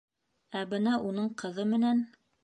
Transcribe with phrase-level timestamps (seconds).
[0.61, 2.01] Ә бына уның ҡыҙы менән...